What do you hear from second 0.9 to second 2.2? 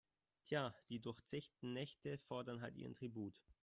durchzechten Nächte